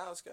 Now 0.00 0.06
let's 0.08 0.22
go. 0.22 0.32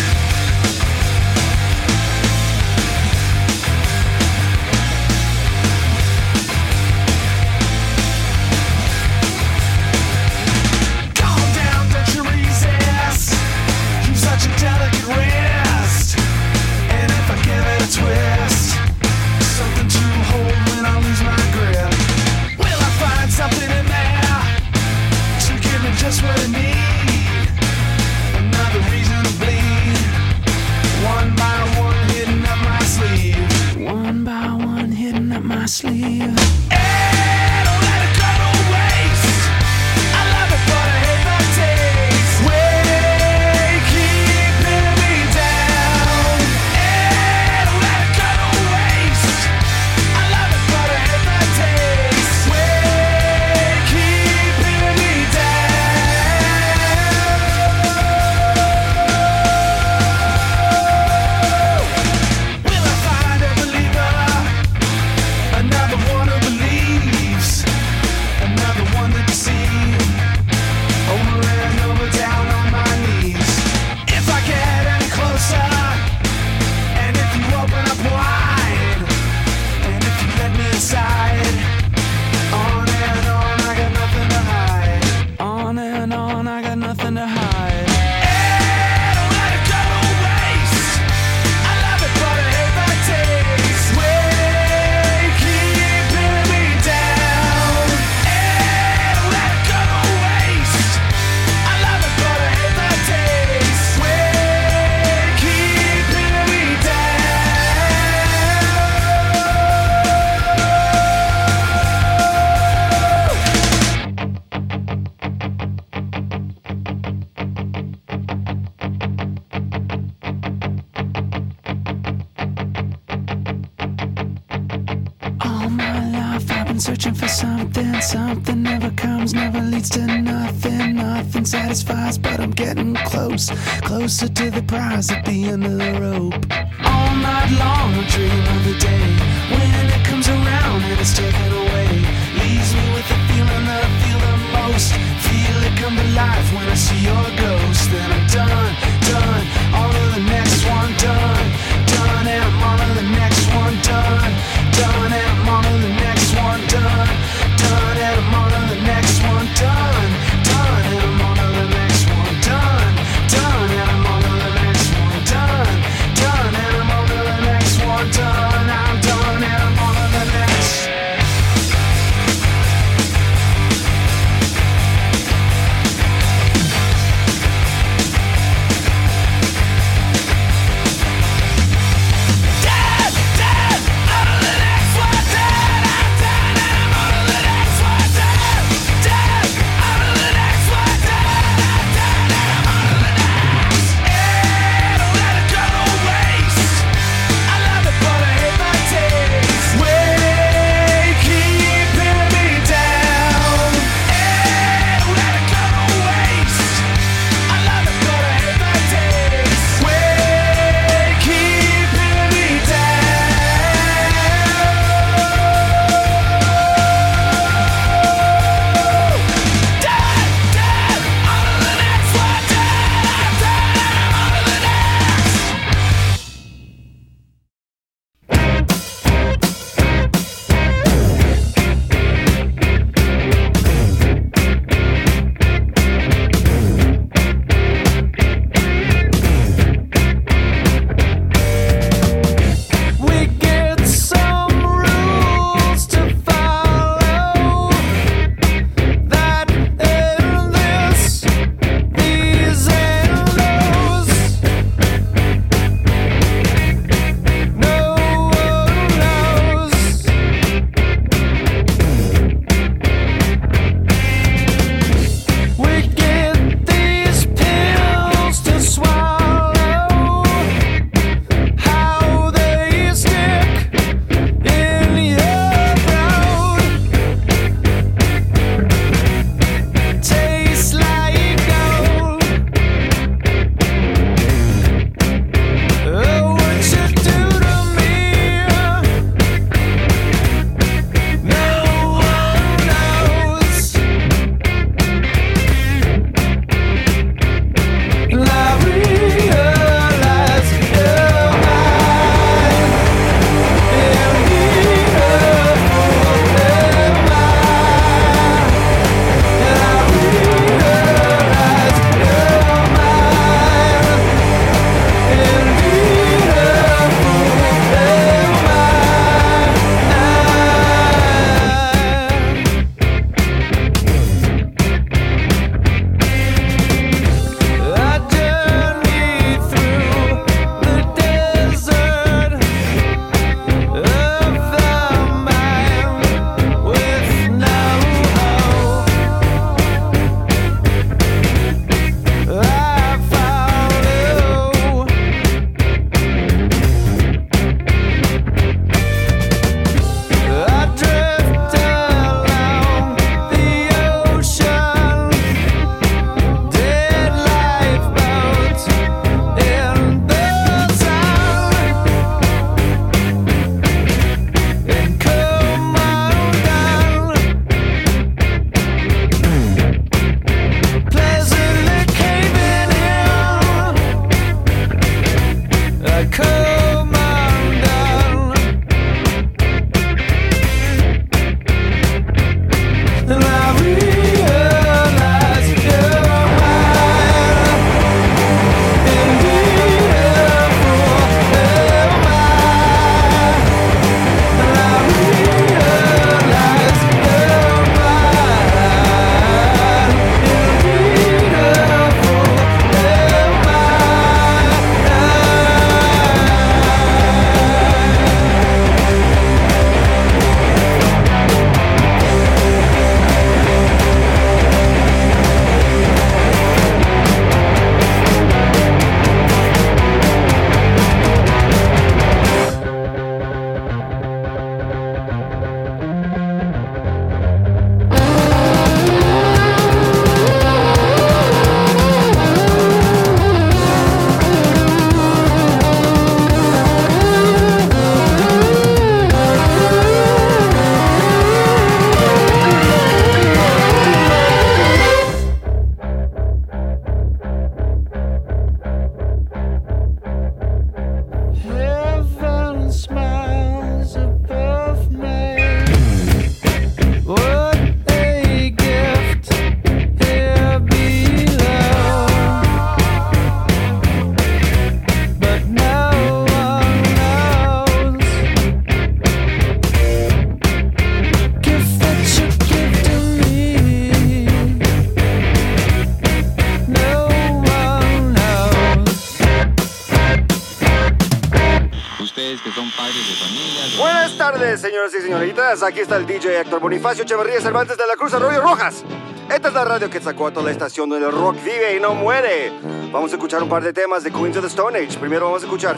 Aquí 485.51 485.81
está 485.81 485.97
el 485.97 486.07
DJ 486.07 486.39
Héctor 486.39 486.61
Bonifacio 486.61 487.03
Echeverría 487.03 487.41
Cervantes 487.41 487.75
de 487.75 487.85
la 487.85 487.97
Cruz 487.97 488.13
Arroyo 488.13 488.39
Rojas. 488.39 488.85
Esta 489.29 489.49
es 489.49 489.53
la 489.53 489.65
radio 489.65 489.89
que 489.89 489.99
sacó 489.99 490.27
a 490.27 490.31
toda 490.31 490.45
la 490.45 490.51
estación 490.51 490.87
donde 490.87 491.05
el 491.05 491.11
rock 491.11 491.35
vive 491.43 491.75
y 491.75 491.79
no 491.81 491.93
muere. 491.93 492.53
Vamos 492.89 493.11
a 493.11 493.15
escuchar 493.15 493.43
un 493.43 493.49
par 493.49 493.61
de 493.61 493.73
temas 493.73 494.01
de 494.01 494.11
Queens 494.11 494.37
of 494.37 494.43
the 494.43 494.47
Stone 494.47 494.79
Age. 494.79 494.97
Primero 494.97 495.25
vamos 495.25 495.43
a 495.43 495.45
escuchar 495.45 495.75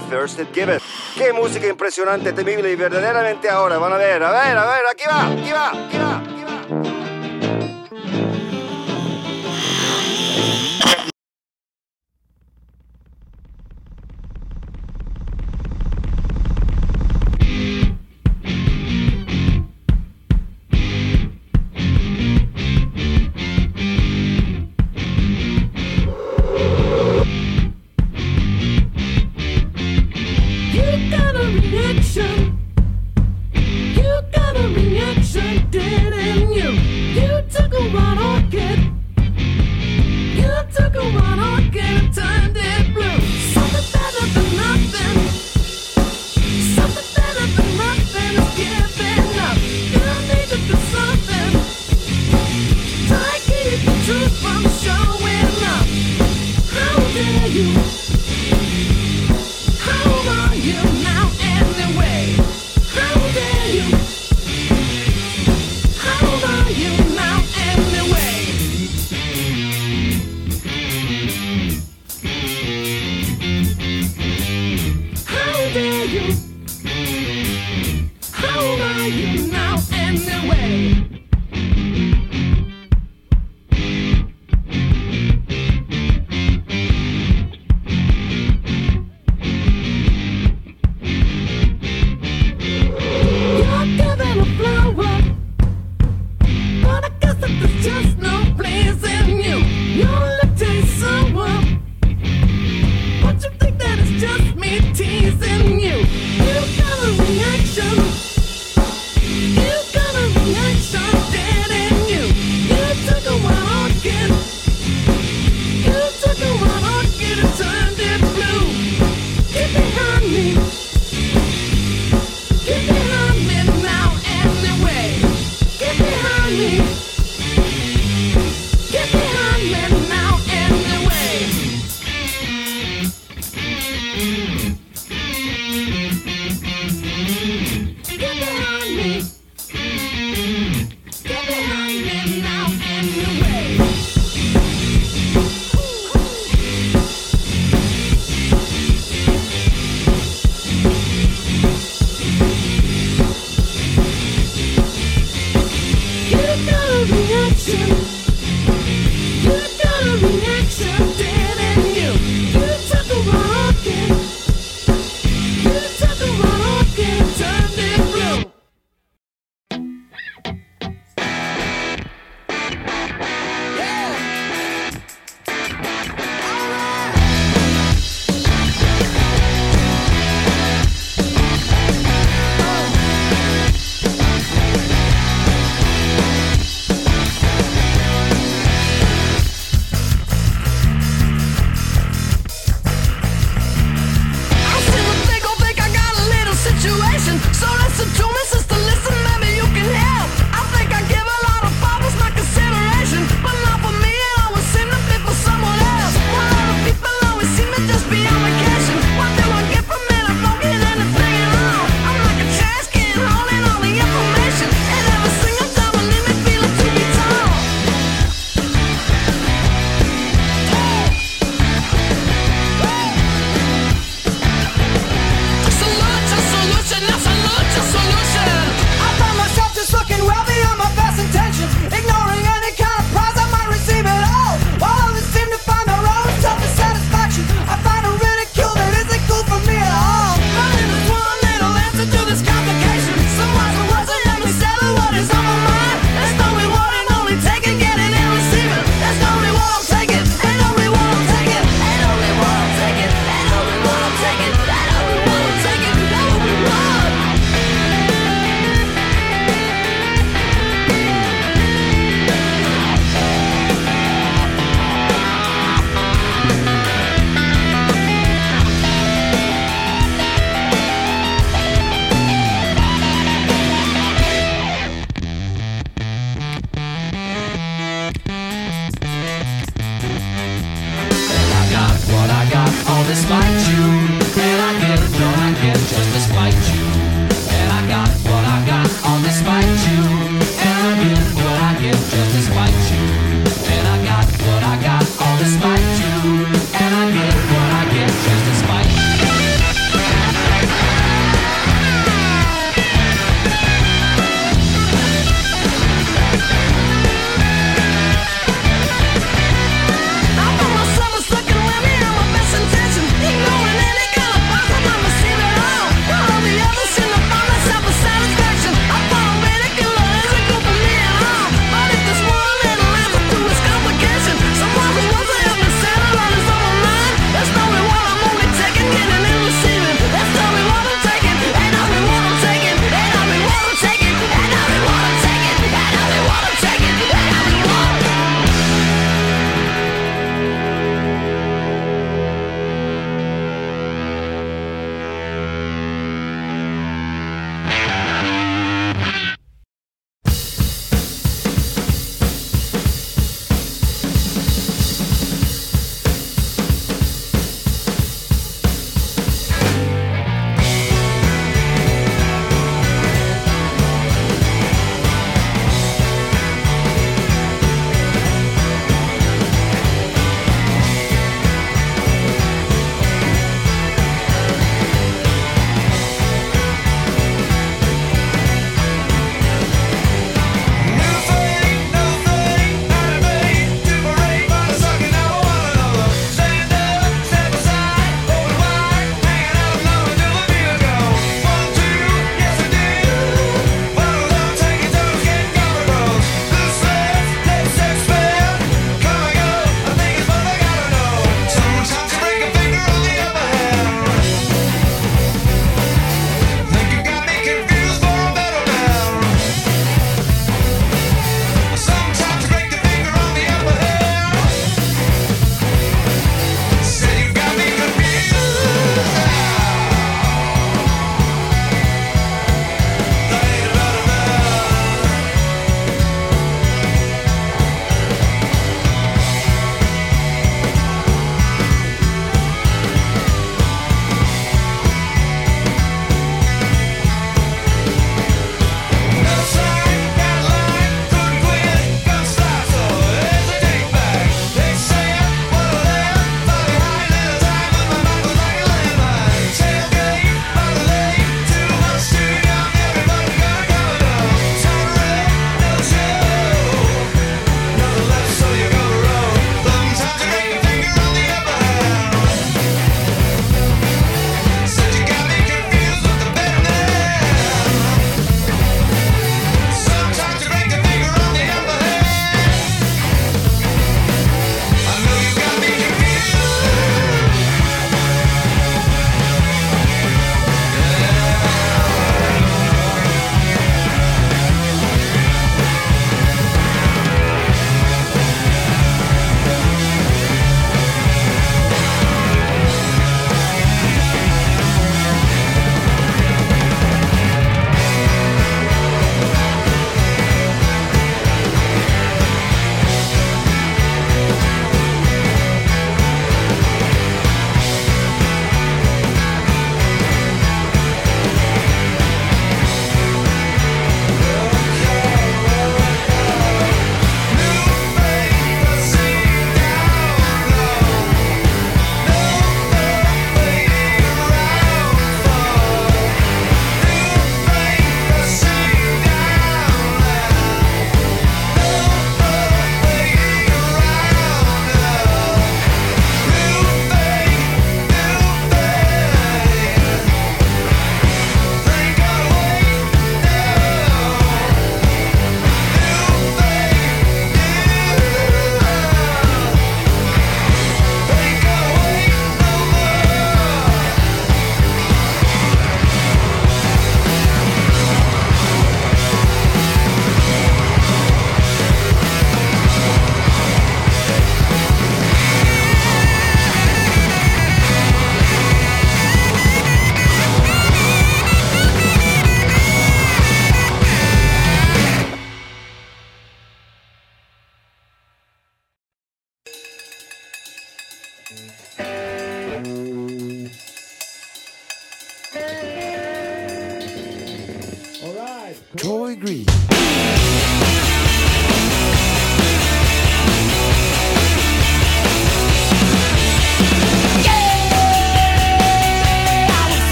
Give 0.53 0.75
It. 0.75 0.81
Qué 1.17 1.33
música 1.33 1.67
impresionante, 1.67 2.33
temible 2.33 2.71
y 2.71 2.75
verdaderamente 2.75 3.49
ahora. 3.49 3.79
Van 3.79 3.93
a 3.93 3.97
ver, 3.97 4.21
a 4.21 4.31
ver, 4.31 4.55
a 4.55 4.65
ver, 4.67 4.85
aquí 4.91 5.05
va, 5.09 5.25
aquí 5.25 5.51
va, 5.51 5.69
aquí 5.69 5.97
va. 5.97 6.12